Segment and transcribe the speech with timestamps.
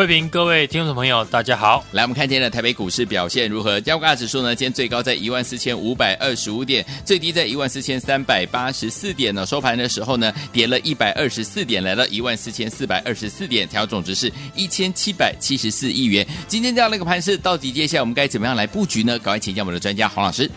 [0.00, 1.84] 慧平，各位听众朋友，大家好。
[1.92, 3.78] 来，我们看今天的台北股市表现如何？
[3.78, 4.56] 加权指数呢？
[4.56, 9.44] 今天最高在一万四千五百二十五点，最低在一万四千三百八十四点呢。
[9.44, 16.26] 收盘的时候呢，跌了一百二十四点，来到一万四千四百二十四点，调总值是一千七百七十四亿元。
[16.48, 19.18] 今天这样的一个盘势，到底接下来我们该怎么样来布局呢？
[19.18, 20.50] 赶快请教我们的专家黄老师。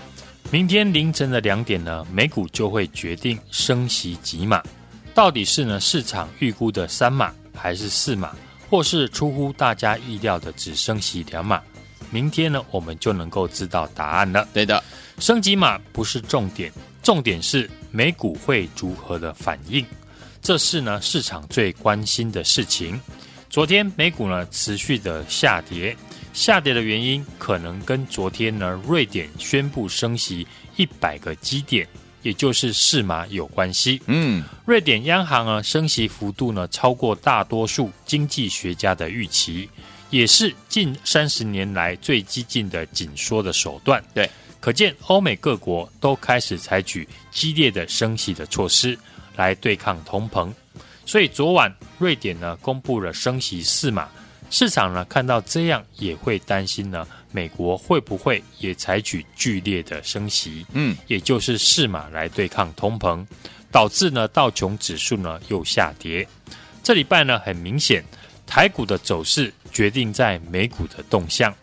[0.51, 4.63] 明天凌晨的两点呢，美股就会决定升息几码，
[5.13, 8.31] 到底是呢市场预估的三码还是四码？
[8.73, 11.61] 或是出乎大家意料的只升息两码，
[12.09, 14.47] 明天呢，我们就能够知道答案了。
[14.51, 14.83] 对的，
[15.19, 19.85] 升级码不是重点，重点是美股会如何的反应，
[20.41, 22.99] 这是呢市场最关心的事情。
[23.47, 25.95] 昨天美股呢持续的下跌，
[26.33, 31.87] 下跌的原因可能跟昨天呢瑞典宣布升息一百个基点。
[32.23, 34.01] 也就是四码有关系。
[34.07, 39.69] 嗯，瑞典央行啊升息幅度呢超过大多数经济学家的预期，
[40.09, 44.03] 也是近三十年来最激进的紧缩的手段。
[44.13, 44.27] 对，
[44.59, 48.97] 可见欧美各国都开始采取激烈的升息的措施
[49.35, 50.51] 来对抗通膨。
[51.05, 54.07] 所以昨晚瑞典呢公布了升息四码，
[54.49, 57.05] 市场呢看到这样也会担心呢。
[57.33, 60.65] 美国会不会也采取剧烈的升息？
[60.71, 63.25] 嗯，也就是试码来对抗通膨，
[63.71, 66.25] 导致呢道琼指数呢又下跌。
[66.83, 68.05] 这礼拜呢很明显，
[68.45, 71.53] 台股的走势决定在美股的动向。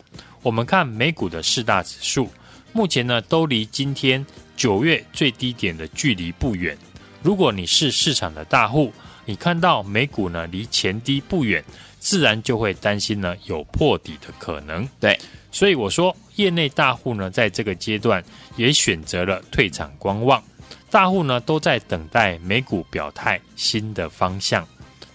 [0.43, 2.29] 我们看美股的四大指数，
[2.73, 4.25] 目前呢都离今天
[4.57, 6.77] 九月最低点的距离不远。
[7.23, 8.91] 如果你是市场的大户，
[9.25, 11.63] 你看到美股呢离前低不远，
[12.01, 14.85] 自然就会担心呢有破底的可能。
[14.99, 15.17] 对。
[15.53, 18.23] 所以我说，业内大户呢，在这个阶段
[18.55, 20.41] 也选择了退场观望。
[20.89, 24.65] 大户呢，都在等待美股表态新的方向，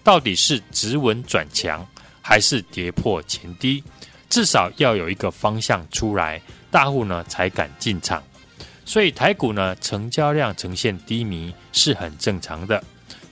[0.03, 1.83] 到底是止稳转强，
[2.21, 3.83] 还是跌破前低？
[4.29, 6.39] 至少要有一个方向出来，
[6.69, 8.23] 大户呢才敢进场。
[8.85, 12.83] 所以台股呢，成交量呈现低迷是很正常的。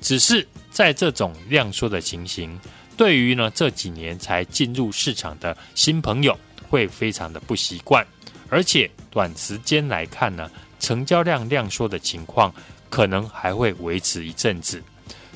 [0.01, 2.59] 只是在这种量缩的情形，
[2.97, 6.37] 对于呢这几年才进入市场的新朋友，
[6.69, 8.05] 会非常的不习惯，
[8.49, 12.53] 而且短时间来看呢，成交量量缩的情况
[12.89, 14.81] 可能还会维持一阵子。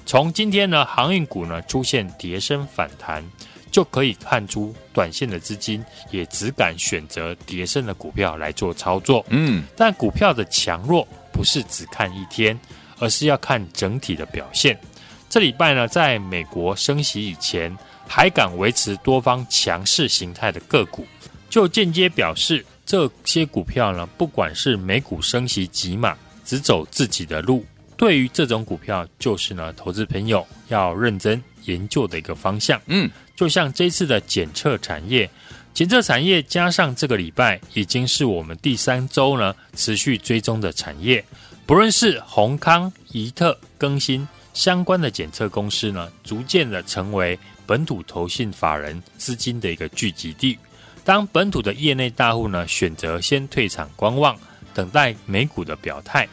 [0.06, 3.24] 从今天呢，航运股呢出现跌升反弹，
[3.70, 9.24] 就可以看出短线的资金也只敢选择跌升的股票来做操作。
[9.30, 12.60] 嗯，但股票的强弱不是只看一天，
[12.98, 14.80] 而是要看整体的表现。
[15.30, 21.06] 这礼拜呢，在美国升息以前，还敢维持多方强势形态的个股。
[21.50, 27.64] 就间接表示，这些股票呢，不管是美股升息几码，只走自己的路。
[27.96, 32.82] 对于这种股票，就是呢，投资朋友要认真研究的一个方向。
[32.88, 35.30] 嗯，就像这次的检测产业，
[35.76, 41.24] 检测产业加上这个礼拜，已经是我们第三周呢持续追踪的产业。
[41.68, 50.58] 不论是宏康、怡特、更新相关的检测公司呢，逐渐的成为本土投信法人资金的一个聚集地。
[51.06, 54.38] 当本土的业内大户呢选择先退场观望，
[54.74, 56.28] 等待美股的表态，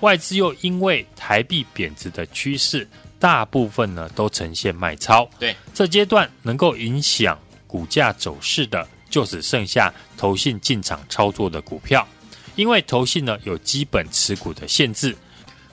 [0.00, 2.86] 外资又因为台币贬值的趋势，
[3.18, 5.28] 大部分呢都呈现卖超。
[5.38, 12.06] 对，这阶段能够影响股价走势的，就只剩下投信进场操作的股票，
[12.54, 15.16] 因为投信呢有基本持股的限制，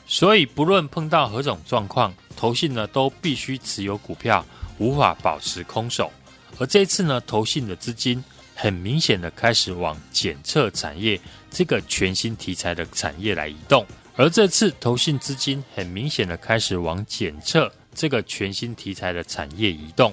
[0.07, 4.45] 所以不论碰到何种状况，投信呢都必须持有股票，
[4.79, 6.11] 无法保持空手。
[6.57, 8.23] 而这次呢，投信的资金。
[8.59, 11.21] 很明显的开始往检测产业
[11.51, 20.11] 这个全新题材的产业来移动，而这次投信资金很明显的开始往检测这个全新题材的产业移动，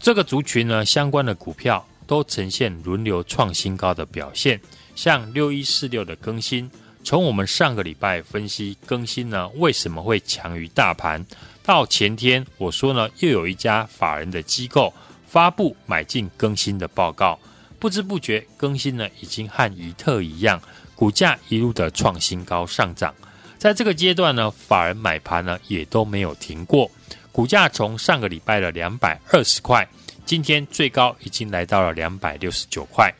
[0.00, 4.58] 这个族群呢相关的股票都呈现轮流创新高的表现，
[4.94, 6.70] 像六一四六的更新，
[7.08, 11.24] 从我们上个礼拜分析更新呢为什么会强于大盘，
[11.62, 14.92] 到前天我说呢又有一家法人的机构
[15.26, 17.38] 发布买进更新的报告。
[17.78, 20.60] 不知不觉，更新呢已经和怡特一样，
[20.94, 23.14] 股价一路的创新高上涨。
[23.56, 26.90] 在这个阶段呢，法人买盘呢也都没有停过，
[27.32, 29.88] 股价从上个礼拜的两百二十块，
[30.26, 33.10] 今天最高已经来到了两百六十九块，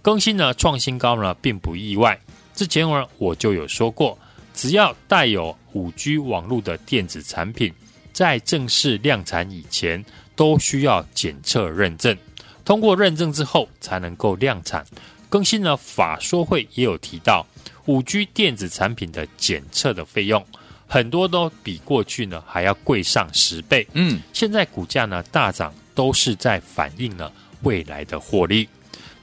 [0.00, 2.18] 更新呢创新高呢并不意外。
[2.54, 4.16] 之前呢我就有说过，
[4.54, 7.72] 只要带有五 G 网络的电子产品，
[8.12, 10.04] 在正式量产以前，
[10.36, 12.16] 都需要检测认证，
[12.64, 14.86] 通过认证之后才能够量产。
[15.28, 17.44] 更新呢法说会也有提到，
[17.86, 20.44] 五 G 电子产品的检测的费用，
[20.86, 23.84] 很多都比过去呢还要贵上十倍。
[23.94, 28.68] 嗯，现在股价呢大涨，都是在反映了未来的获利。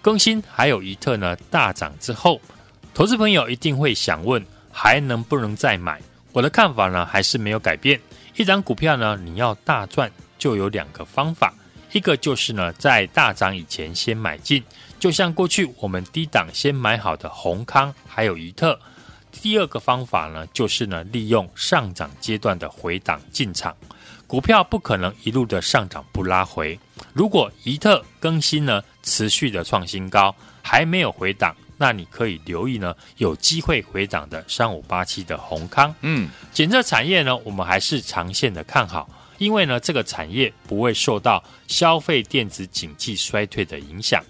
[0.02, 2.42] 更新还有一特呢大涨之后，
[2.94, 6.02] 投资朋友一定会想问，还能不能再买？
[6.34, 8.00] 我的看法呢还是没有改变。
[8.36, 11.54] 一张股票呢，你要大赚，就有两个方法，
[11.94, 14.62] 一个就是呢，在大涨以前先买进，
[15.00, 18.78] 就像过去我们低档先买好的宏康还有宜特。
[19.32, 23.76] 第二个方法呢，就是呢，利用上涨阶段的回档进场，
[24.28, 26.78] 股票不可能一路的上涨不拉回。
[27.14, 31.56] 如果宜特更新呢，持续的创新高，还没有回档。
[31.82, 44.24] 那你可以留意呢，有机会回档的三五八七的宏康，嗯，检测产业呢，我们还是长线的看好，因为呢，这个产业不会受到消费电子景气衰退的影响。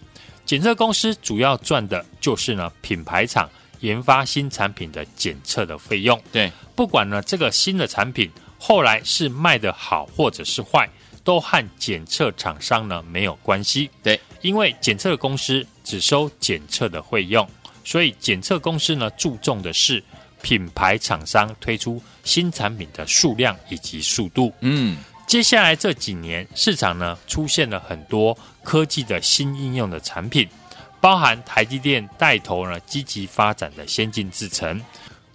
[0.46, 3.50] 检测公司主要赚的就是呢，品牌厂
[3.82, 6.18] 研发新产品的检测的费用。
[6.32, 10.90] 对，不管呢这个新的产品后来是卖的好或者是坏，
[11.26, 13.90] 都和检测厂商呢没有关系。
[14.02, 15.66] 对，因为检测公司。
[15.84, 17.46] 只收检测的费用，
[17.84, 20.02] 所以检测公司呢注重的是
[20.44, 24.54] 品牌厂商推出新产品的数量以及速度。
[24.62, 30.48] 嗯，接下来这几年市场呢出现了很多科技的新应用的产品，
[31.02, 34.80] 包含台积电带头呢积极发展的先进制程，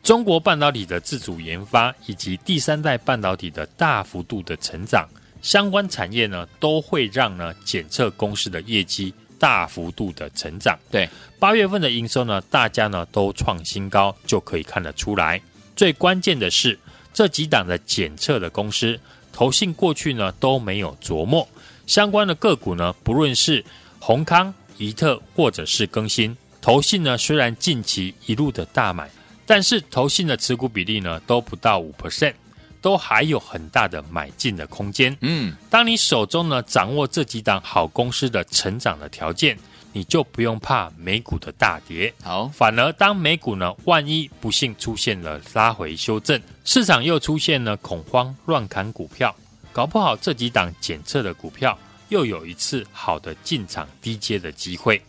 [0.02, 5.06] 中国半导体的自主研发以及第三代半导体的大幅度的成长，
[5.42, 9.12] 相关产业呢都会让呢检测公司的业绩。
[9.38, 11.06] 大幅度的成长，对
[11.38, 15.38] 八月份的营收呢，大家呢都创新高，就可以看得出来。
[15.76, 16.78] 最关键的是
[17.12, 18.98] 这几档的检测的公司，
[19.34, 21.46] 投信过去呢都没有琢磨
[21.86, 23.62] 相关的个股呢，不论是
[23.98, 29.10] 宏康、怡特或者是更新，投信呢虽然近期一路的大买，
[29.44, 32.32] 但是投信的持股比例呢都不到五 percent。
[32.86, 35.16] 都还有很大的买进的空间。
[35.20, 39.58] 嗯，当你手中呢掌握这几档好公司的成长的条件，
[39.92, 42.14] 你就不用怕美股的大跌。
[42.22, 49.34] 好，反而当美股呢万一不幸出现了拉回修正，市场又出现了恐慌乱砍股票，
[49.72, 51.76] 搞不好这几档检测的股票
[52.10, 55.02] 又有一次好的进场低阶的机会。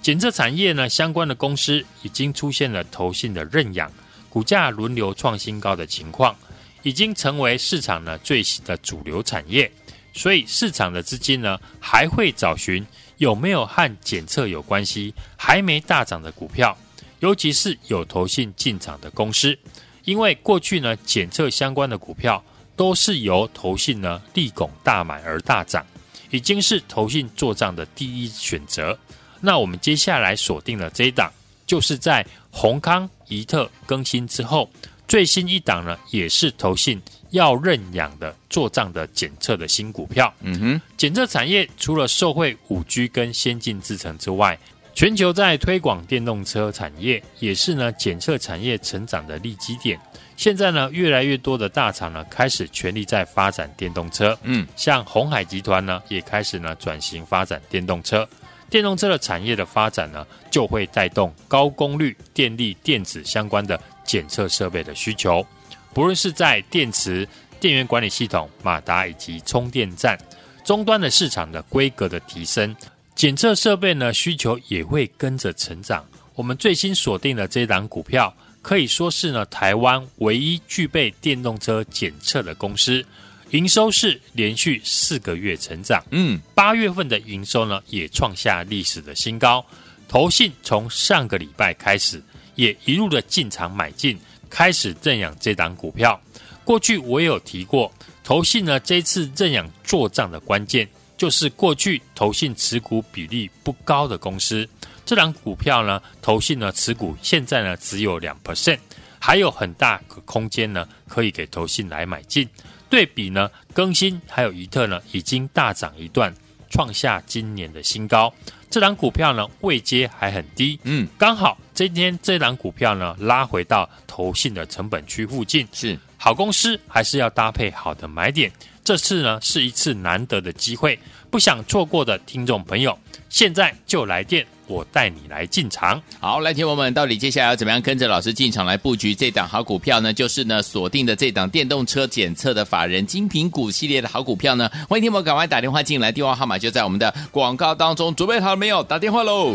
[0.00, 3.90] 检测产业呢相关的公司已经出现了投信的认养，
[4.28, 6.36] 股价轮流创新高的情况。
[6.82, 9.70] 已经成为市场呢最新的主流产业，
[10.14, 12.84] 所以市场的资金呢还会找寻
[13.18, 16.76] 有没有和检测有关系还没大涨的股票，
[17.20, 19.58] 尤其是有投信进场的公司，
[20.04, 22.42] 因为过去呢检测相关的股票
[22.76, 25.84] 都是由投信呢力拱大买而大涨，
[26.30, 28.96] 已经是投信做账的第一选择。
[29.40, 31.30] 那我们接下来锁定了这一档，
[31.66, 34.70] 就是在閎康、宜特更新之后。
[35.08, 37.00] 最新一档呢，也是投信
[37.30, 40.32] 要认养的做账的检测的新股票。
[40.42, 44.58] 嗯哼，检测产业除了受惠五 G 跟先进制程之外，
[44.94, 49.98] 全球在推广电动车产业，也是呢检测产业成长的利基点。
[50.36, 54.38] 现在呢，越来越多的大厂呢开始全力在发展电动车。
[54.42, 58.28] 嗯，像鸿海集团呢，也开始呢转型发展电动车。
[58.70, 63.80] 电动车的产业的发展呢，就会带动高功率电力电子相关的。
[64.08, 65.46] 检测设备的需求，
[65.92, 67.28] 不论是在电池、
[67.60, 70.18] 电源管理系统、马达以及充电站
[70.64, 72.74] 终端的市场的规格的提升，
[73.14, 76.02] 检测设备呢需求也会跟着成长。
[76.34, 83.04] 我们最新锁定的这档股票，可以说是呢台湾唯一具备电动车检测的公司，
[83.50, 86.02] 营收是连续四个月成长。
[86.12, 89.62] 嗯，八月份的营收呢也创下历史的新高。
[90.06, 92.22] 投信从上个礼拜开始。
[92.58, 94.18] 也一路的进场买进，
[94.50, 96.20] 开始认养这档股票。
[96.64, 97.90] 过去我也有提过，
[98.24, 104.68] 投信呢这次认养做账的关键，就是过去投信持股比例不高的公司。
[105.06, 108.80] 这档股票呢，投信呢持股现在呢只有两 percent，
[109.20, 112.48] 还有很大个空间呢可以给投信来买进。
[112.90, 116.34] 对比呢，更新还有宜特呢已经大涨一段，
[116.70, 118.32] 创下今年的新高。
[118.70, 128.52] 这档股票呢，位阶还很低，嗯，刚好今天这档股票呢拉回到投信的成本区附近，是好公司还是要搭配好的买点。
[128.88, 134.46] 这次呢是一次难得的机会，不想错过的听众朋友，现在就来电。
[134.66, 140.10] 我带你来进场，好，来听我们到底接下来要怎么样跟着老师进场来布局这档好股票呢？
[140.10, 144.70] 就是呢锁定的这档电动车检测的法人精品股系列的好股票呢。
[144.88, 148.82] 欢迎听我们赶快打电话进来，电话号码就在我们的广告当中，准备好了没有？
[148.82, 149.54] 打电话喽！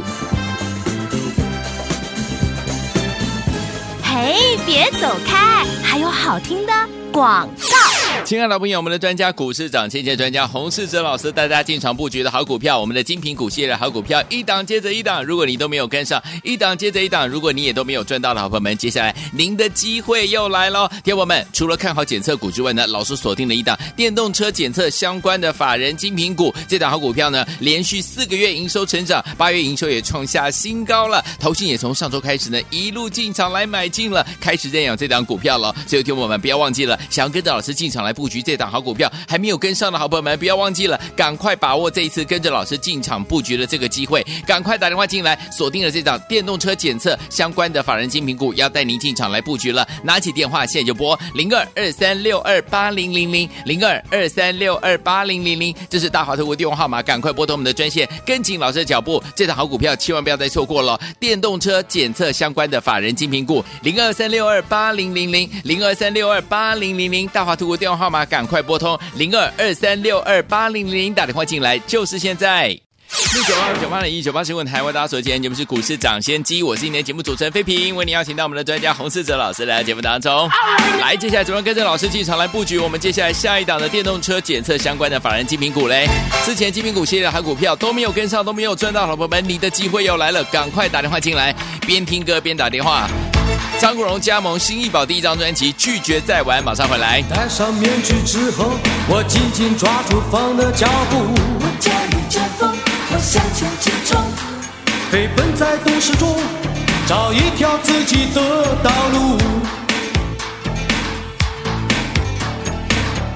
[4.04, 6.74] 嘿，别走开，还有好听的
[7.12, 7.93] 广告。
[8.26, 15.24] 亲爱的朋友，我们的专家股市长千千专家洪世哲老师带大家进场布局的好股票，我们的精品股系列的好股票一档接着一档。
[15.24, 20.90] 如果你都没有跟上，一档接着一档，如果你也都没有赚到的好朋友们，接下来您的机会又来喽！
[21.04, 31.24] 听友们，除了看好检测股之外呢，老师锁定了一档电动车检测相关的法人精品股，这档好股票呢，连续四个月营收成长，八月营收也创下新高了。
[31.40, 35.76] 投信也从上周开始呢，一路进场来买进了，开始认养这档股票了。
[35.86, 38.03] 所以听友们不要忘记了，想要跟着老师进场。
[38.04, 49.88] 来布局这档好股票，还没有跟上的好朋友们，不要忘记了，赶快把握这一次跟着老师进场布局的这个机会，赶快打电话进来，锁定了这档电动车检测相关的法人精品股，要带您进场来布局了。
[50.04, 61.00] 拿起电话现在就拨零二二三六二八零零零零二二三六二八零零零，这是大华投顾电话号码，赶快拨通我们的专线，跟紧老师的脚步，这档好股票千万不要再错过了。
[61.20, 67.93] 电动车检测相关的法人精品股零二三六二八零零零零二三六二八零零零，大华投顾电话。
[67.98, 72.78] 号码赶快拨通零二二三六二八零零零，打电话进来就是现在。
[73.36, 80.50] 一九八二九八零一九八新闻台，为大家所见节目是股市掌先机，我是今天节目主持人飞平，为您邀请到我们的专家洪世哲老师来到节目当中。
[81.00, 82.80] 来，接下来怎么跟着老师进场来布局？
[82.80, 86.08] 我们接下来下一档的电动车检测相关的法人精品股嘞？
[86.44, 91.54] 之前精品股系列的好股票都没有跟上，都没有赚到，老朋友们，你的机会又来了，赶快打电话进来，
[91.86, 93.08] 边听歌边打电话。
[93.80, 97.22] 张国荣加盟新艺宝第一张专辑《拒绝再玩》，马上回来。
[97.30, 98.72] 戴上面具之后，
[99.10, 101.18] 我紧紧抓住风的脚步，
[101.60, 102.74] 我驾驭着风，
[103.12, 104.22] 我向前直冲，
[105.12, 106.36] 飞奔在都市中，
[107.06, 109.38] 找一条自己的道路。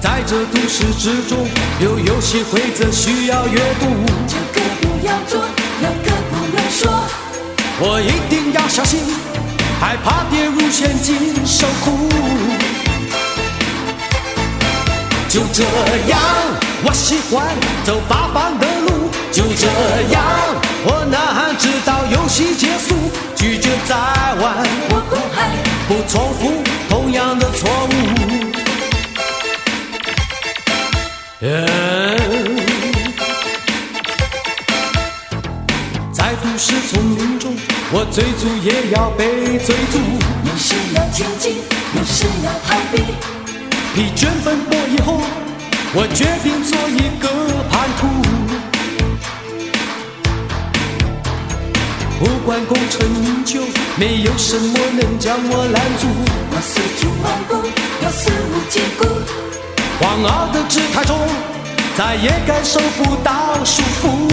[0.00, 1.46] 在这都市之中，
[1.80, 3.86] 有游戏规则需要阅读，
[4.26, 5.44] 这个不要做，
[5.82, 6.90] 那个不能说，
[7.80, 9.00] 我一定要小心。
[9.80, 11.14] 害怕跌入陷阱
[11.46, 12.08] 受苦，
[15.28, 15.62] 就这
[16.08, 16.18] 样，
[16.84, 17.46] 我喜欢
[17.84, 19.08] 走八方的路。
[19.30, 19.66] 就这
[20.10, 20.20] 样，
[20.84, 22.94] 我呐喊直到游戏结束，
[23.36, 25.38] 拒绝再玩，我不害，
[25.86, 26.40] 不重复
[26.88, 27.92] 同样的错误。
[36.12, 37.54] 在都市丛林中。
[37.90, 39.98] 我追逐也要被追逐，
[40.44, 41.56] 有时要前进，
[41.96, 43.00] 有时要逃避。
[43.94, 45.22] 疲倦奔波以后，
[45.94, 47.26] 我决定做一个
[47.70, 48.06] 叛徒。
[52.20, 53.62] 不管功成名就，
[53.96, 56.08] 没有什么能将我拦住。
[56.50, 57.56] 我四处漫步，
[58.02, 59.06] 我肆无忌顾。
[59.98, 61.18] 狂傲的姿态中，
[61.96, 64.28] 再也感受不到束缚。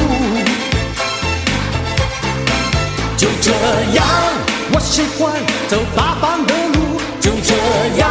[3.25, 3.51] 就这
[3.96, 4.05] 样，
[4.72, 5.34] 我喜欢
[5.67, 7.01] 走八方的路。
[7.20, 7.55] 就这
[7.98, 8.08] 样，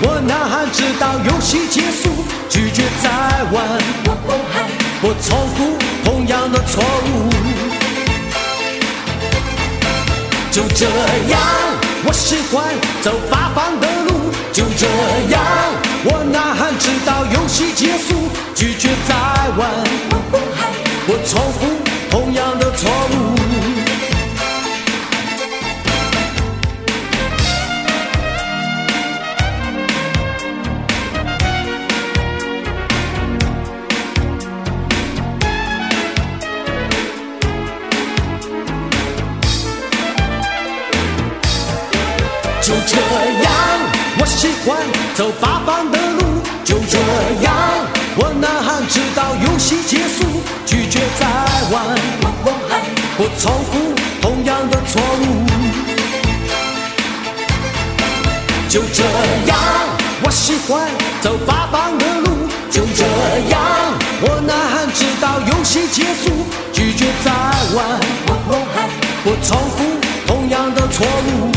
[0.00, 2.08] 我呐喊直到游戏结束，
[2.48, 3.10] 拒绝再
[3.50, 3.66] 玩，
[4.06, 4.62] 我不害，
[5.00, 7.28] 不重复同样的错误。
[10.52, 10.86] 就这
[11.32, 11.40] 样，
[12.04, 12.62] 我喜欢
[13.02, 14.30] 走八方的路。
[14.52, 14.86] 就这
[15.34, 15.42] 样，
[16.04, 18.23] 我呐喊直到游戏结束，
[53.44, 55.44] 重复同样的错误。
[58.70, 59.02] 就这
[59.44, 59.58] 样，
[60.22, 60.88] 我喜欢
[61.20, 63.04] 走八方的路，就这
[63.50, 63.60] 样，
[64.22, 66.30] 我呐喊直到游戏结束，
[66.72, 67.30] 拒绝再
[67.76, 68.00] 玩，
[69.26, 69.84] 我重复
[70.26, 71.53] 同样的错误。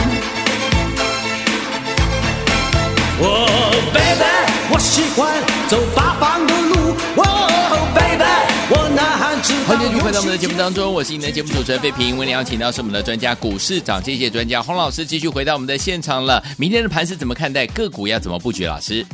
[9.67, 12.17] 欢迎继续回到我们的节目当中，我是你的节目主持人费平。
[12.17, 16.41] 为您邀请到是我们的专家股市涨跌界专家洪老师，继续回到我们的现场了。
[16.57, 17.67] 明天的盘是怎么看待？
[17.67, 18.65] 个股要怎么布局？
[18.65, 19.05] 老师，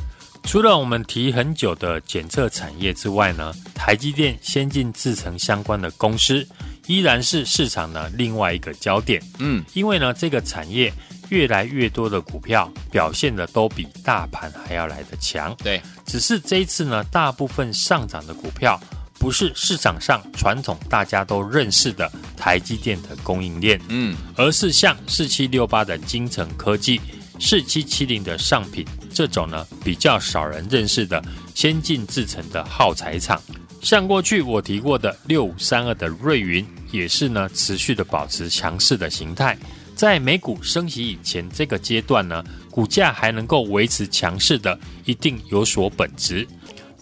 [0.44, 6.48] 除了我们提很久的检测产业之外呢，台积电先进制程相关的公司
[6.86, 9.20] 依然是市场的另外一个焦点。
[9.40, 10.94] 嗯，因为呢，这个产业
[11.30, 15.56] 越来越多的股票表现的都比大盘还要来得强。
[15.64, 18.80] 对，只是这一次呢，大部分上涨的股票。
[19.20, 27.00] 不是市场上传统大家都认识的台积电的供应链，嗯，而是像四七六八的精诚科技、
[27.40, 31.24] 四七七零的上品这种呢比较少人认识的
[31.56, 33.42] 先进制程的耗材厂，
[33.82, 39.58] 像过去我提过的六五三二的瑞云，也是呢持续的保持强势的形态，
[39.96, 46.46] 在美股升息以前这个阶段呢，股价还能够维持强势的，一定有所本质。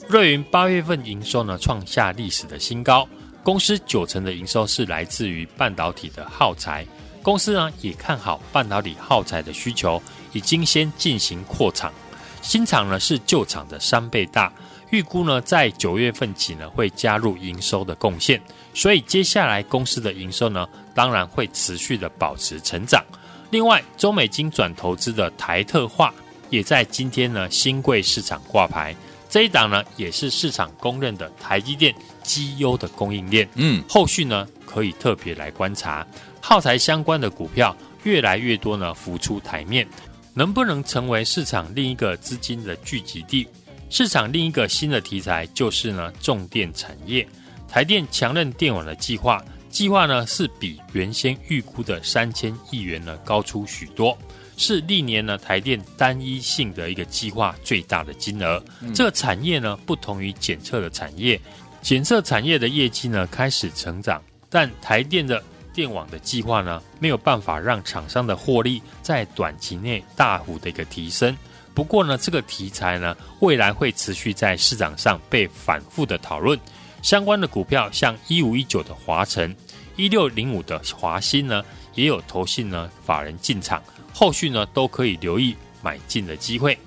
[0.08, 3.08] 瑞云八月份营收呢创下历史的新高，
[3.44, 6.86] 公司九成的营收是来自于半导体的耗材，
[7.22, 10.02] 公司呢也看好半导体耗材的需求，
[10.34, 11.94] 已经先进行扩厂，
[12.42, 14.52] 新厂呢是旧厂的三倍大，
[14.90, 18.42] 预估呢在九月份起呢会加入营收的贡献，
[18.74, 23.04] 所以接下来公司的营收呢当然会持续的保持成长。
[23.50, 26.14] 另外，中美金转投资的台特化
[26.50, 28.96] 也在今天呢新柜市场挂牌。
[29.32, 33.48] 这一档呢，也是市场公认的台积电绩优的供应链。
[33.56, 36.06] 嗯，后续呢可以特别来观察
[36.42, 37.74] 耗材相关的股票
[38.04, 39.88] 越来越多呢浮出台面，
[40.34, 43.48] 能不能成为市场另一个资金的聚集地？
[43.90, 47.26] 市场另一个新的题材就是呢重电产业，
[47.70, 54.18] 台电强韧电网的计划，计划呢是比原先预估的三千亿元呢高出许多。
[54.58, 58.64] 是历年呢台电单一性的一个计划最大的金额。
[58.82, 61.40] 嗯、这个产业呢不同于检测的产业，
[61.82, 65.44] 检测产业的业绩呢开始成长，但台电的
[65.74, 71.36] 电网的计划呢没有办法让厂商的获利在短期内大幅的一个提升。
[71.74, 76.60] 不过呢这个题材呢未来会持续在市场上被反复的讨论。
[77.02, 79.56] 相关的股票像一五一九的华晨、
[79.96, 81.64] 一六零五的华新呢
[81.96, 83.82] 也有投信呢法人进场。
[84.14, 86.78] 后续呢都可以留意买进的机会，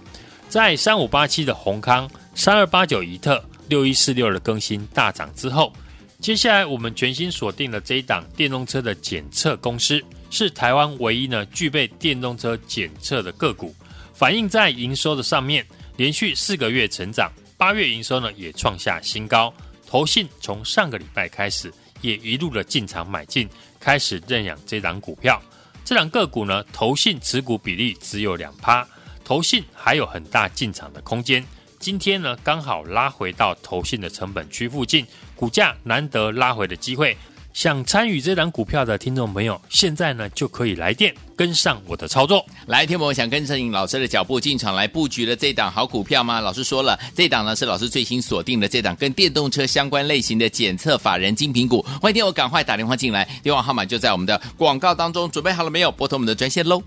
[0.48, 5.72] 在三五八七的宏康、三二八九宜特、六一四六的更新大涨之后，
[6.20, 13.74] 接下来我们全新锁定了这一档电动车的检测公司，是台湾唯一呢具备电动车检测的个股，
[14.12, 19.52] 反映在营收的上面，连续四个月成长，八月营收呢也创下新高。
[19.86, 25.40] 投信从上个礼拜开始也一路的进场买进，开始认养这档股票。
[25.84, 28.88] 这两个股呢，投信持股比例只有两趴，
[29.22, 31.44] 投信还有很大进场的空间。
[31.78, 37.14] 今天呢，刚好拉回到投信的成本区附近，股价难得拉回的机会。
[37.54, 42.44] 想参与这档股票的听众朋友，现在呢就可以来电跟上我的操作。
[42.66, 46.40] 来，听我想跟着老师的脚步进场来布局的这档好股票吗？
[46.40, 51.80] 老师说了，这档呢是老师最新锁定的这档跟电动车相关类型的检测法人精品股。
[52.02, 55.30] 欢迎听我赶快打电话进来，电话号码就在我们的广告当中。
[55.30, 55.92] 准备好了没有？
[55.92, 56.82] 拨通我们的专线喽。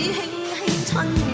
[0.00, 1.29] 齐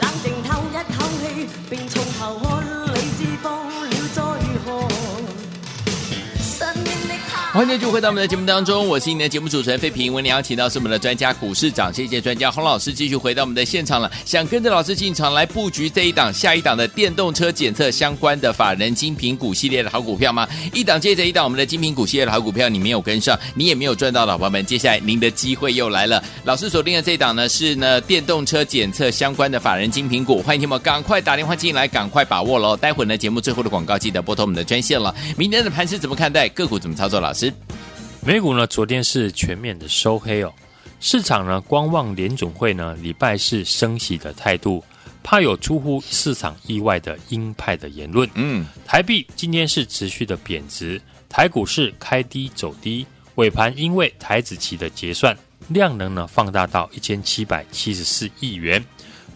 [0.00, 3.67] 冷静透一口气，并从头看理智方。
[7.58, 10.14] 欢迎继续回到我们的节目当中，我是你的节目主持人费平。
[10.14, 14.08] 为你邀请到是我们的专家股市长，谢谢专家洪老师，继续回到我们的现场了。
[14.24, 20.48] 想跟着老师进场来布局这一档、下一档的电动车检测相关的法人精品股系列的好股票吗？
[20.72, 26.22] 一档接着一档，我们的精品股系列的好股票你没有跟上，你也没有赚到的，老朋友们，接下来您的机会又来了。
[26.44, 32.76] 老师锁定的这一档呢是呢电动车检测相关的法人精品股，欢迎听友赶快打电话进来，赶快把握喽！
[32.76, 35.12] 待会呢节目最后的广告记得拨通我们的专线了。
[35.36, 36.48] 明天的盘是怎么看待？
[36.50, 37.18] 个股怎么操作？
[37.18, 37.47] 老师？
[38.24, 40.52] 美股呢，昨天是全面的收黑哦。
[41.00, 44.82] 市场呢，观望联总会呢礼拜四升息的态度，
[45.22, 48.28] 怕有出乎市场意外的鹰派的言论。
[48.34, 53.06] 嗯，台币今天是持续的贬值，台股市开低走低，
[53.36, 55.36] 尾盘因为台子期的结算
[55.68, 58.84] 量能呢放大到一千七百七十四亿元，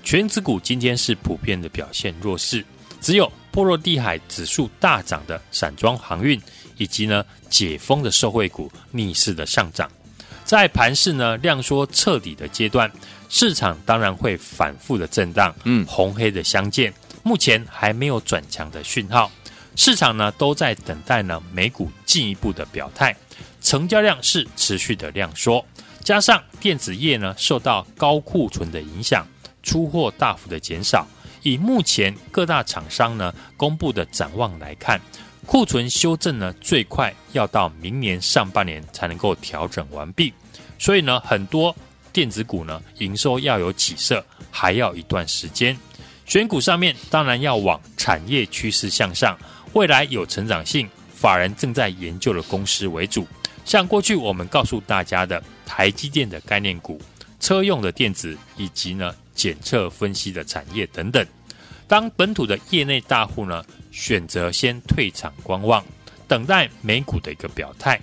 [0.02, 2.64] 全指股今天是普遍的表现弱势，
[3.00, 6.40] 只有波罗的海指数大涨的散装航运。
[6.82, 9.88] 以及呢，解封的受惠股逆势的上涨，
[10.44, 12.90] 在盘市呢量缩彻底的阶段，
[13.28, 16.92] 市场当然会反复的震荡，嗯，红黑的相见，
[17.22, 19.30] 目前还没有转强的讯号，
[19.76, 23.16] 市场呢都在等待呢美股进一步的表态，
[23.60, 25.64] 成交量是持续的量缩，
[26.02, 29.24] 加上电子业呢受到高库存的影响，
[29.62, 31.06] 出货大幅的减少，
[31.44, 35.00] 以目前各大厂商呢公布的展望来看。
[35.44, 40.32] 库存修正呢，最快要到明年上半年才能够调整完毕，
[40.78, 41.74] 所以呢，很多
[42.12, 45.76] 电子股呢营收要有起色，还要一段时间。
[46.24, 49.36] 选股上面当然要往产业趋势向上、
[49.72, 53.26] 未来有成长性、法人正在研究的公司为主。
[53.64, 57.00] 像过去我们告诉大家的台积电的概念股、
[57.40, 61.26] 车用的电子以及呢检测分析的产业等等。
[61.88, 65.84] 当本土的业内大户呢，选择先退场观望，
[66.26, 68.00] 等待美股的一个表态。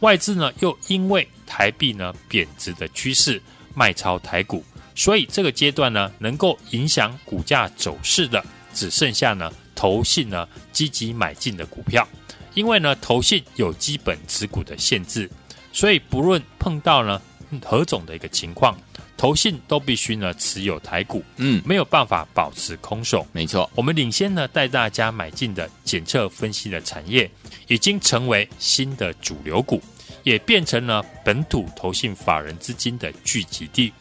[0.00, 3.42] 外资呢，又因为台币呢贬值的趋势
[3.74, 12.08] 卖超台股，所以这个阶段呢，能够影响股价走势的，只剩下呢投信呢积极买进的股票。
[12.54, 15.30] 因为呢，投信有基本持股的限制，
[15.72, 17.20] 所以不论碰到呢
[17.64, 18.76] 何种的一个情况。
[19.22, 23.24] 投信都必须呢持有台股，嗯，没有办法保持空手。
[23.30, 27.30] 没错，我们领先呢带大家买进的检测分析的产业，
[27.68, 29.80] 已经成为新的主流股，
[30.24, 33.92] 也变成了本土投信法人资金的聚集地。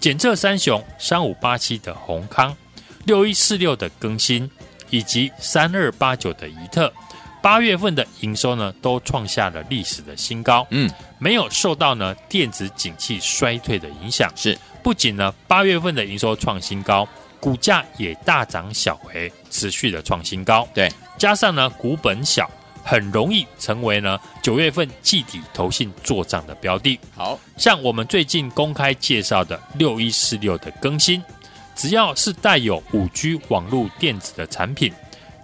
[0.00, 2.56] 检测三雄三五八七的宏康，
[3.04, 4.50] 六一四六的更新，
[4.88, 6.90] 以及三二八九的宜特。
[7.42, 10.66] 八月份的营收呢，都创下了历史的新高。
[10.70, 10.88] 嗯，
[11.22, 14.28] 没有受到呢电子景气衰退的影响。
[14.34, 17.08] 是，不仅呢八月份的营收创新高，
[17.38, 20.68] 股价也大涨小回，持续的创新高。
[20.74, 22.50] 对，加上呢股本小，
[22.82, 26.98] 很容易成为呢九月份季底投信做账的标的。
[27.14, 31.22] 好，像我们最近公开介绍的六一四六的更新，
[31.76, 34.92] 只要是带有五 G 网络电子的产品。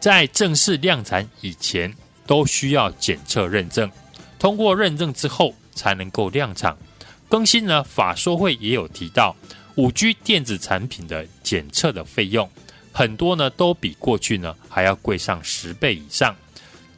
[0.00, 1.94] 在正式量产以前，
[2.26, 3.88] 都需要检测认证，
[4.40, 6.76] 通过认证之后才能够量产。
[7.28, 9.36] 更新呢，法说会也有提到，
[9.76, 12.50] 五 G 电子产品的检测的费用，
[12.90, 16.34] 很多呢都比过去呢还要贵上十倍以上。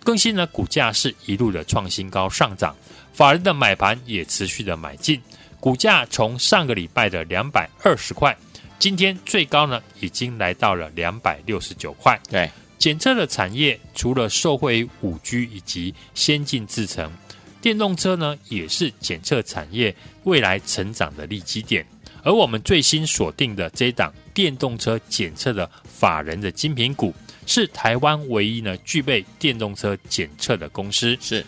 [0.02, 2.74] 更新呢，股价是一路的创新高上涨，
[3.12, 5.20] 法人的买盘也持续的买进，
[5.60, 8.34] 股价从上个礼拜的两百二十块，
[8.78, 12.18] 今天最高呢已经来到了两百六十九块。
[12.30, 12.50] 对。
[12.78, 17.12] 检测的产业除了受惠于五 G 以及先进制程，
[17.60, 19.94] 电动车呢也是检测产业
[20.24, 21.86] 未来成长的利基点。
[22.22, 27.14] 而我们最新锁定的这一档电动车检测的法人的精品股，
[27.46, 31.16] 是台湾唯一呢具备电动车检测的公司。
[31.20, 31.44] 是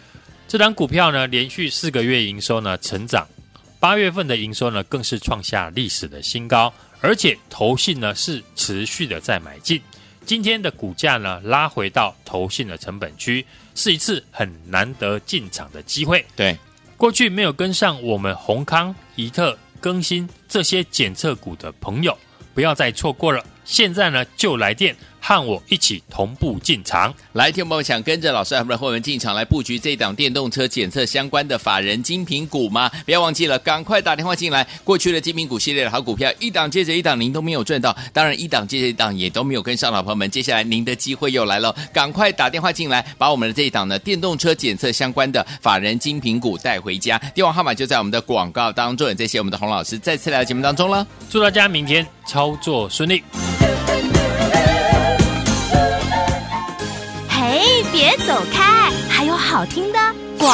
[0.49, 3.27] 这档股票呢连续四个月营收呢成长，
[3.79, 9.81] 八月份的营收呢更是创下历史的新高，而且投信呢是持续的在买进。
[10.25, 16.25] 今天的股价呢，拉回到投信的成本区，是一次很难得进场的机会。
[16.37, 16.57] 对，
[16.97, 22.17] 过去没有跟上我们宏康、怡特更新这些检测股的朋友，
[22.55, 23.45] 不要再错过了。
[23.65, 24.97] 现在呢，就来电。
[25.23, 32.91] 和我一起同步进场，来，听众朋友想跟着老师和我们的会员进场来布局这档电动车检测相关的法人精品股吗？
[33.07, 34.67] 不要忘记了，赶快打电话进来。
[34.83, 47.17] 过去的精品股系列的好股票，一档接着一档，您都没有赚到，当然一档接着一档也都没有跟上，老朋友们，接下来您的机会又来了，赶快打电话进来，把我们的这一档呢电动车检测相关的法人精品股带回家。
[47.33, 51.07] 电话号码就在我们的广告当中，也谢谢我们的洪老师再次来到节目当中了。
[51.31, 53.23] 祝大家明天操作顺利。
[58.19, 59.99] 走开，还有好听的
[60.43, 60.53] 广。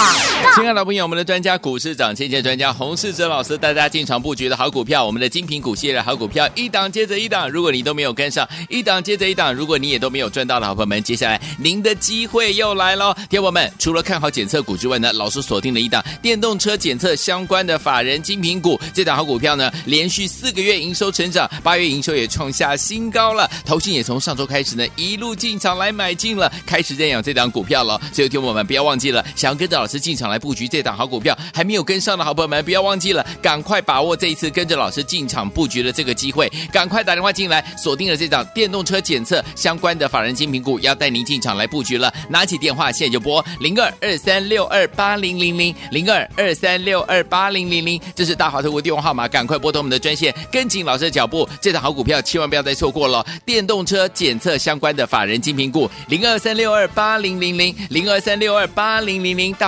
[0.55, 13.15] 亲爱的朋友，我们的专家股市涨先见专家洪世哲老师带大家进场布局的好股票，我们的精品股系列好股票一档接着一档，如果你都没有跟上，一档接着一档，如果你也都没有赚到的好朋友们，接下来您的机会又来喽！
[13.31, 27.99] 听友们，除了看好检测股之外呢，老师锁定了一档电动车检测相关的法人精品股，这档好股票呢，连续四个月营收成长，八月营收也创下新高了，投信也从上周开始呢，一路进场来买进了，开始认养这档股票了。
[28.13, 42.13] 所以听友们不要忘记了，想要跟着老师进场来布局这档好股票，还没有跟上的好朋友们，不要忘记了，赶快把握这一次跟着老师进场布局的这个机会，赶快打电话进来，锁定了这档电动车检测相关的法人精品股，要带您进场来布局了。
[42.29, 53.25] 拿起电话现在就拨零二二三六二八零零零零二二三六二八零零零，这是大华投顾电话号码，赶快拨通我们的专线，跟紧老师的脚步，这档好股票千万不要再错过了。
[53.45, 59.68] 电动车检测相关的法人精品股零二三六二八零零零零二三六二八零零零，大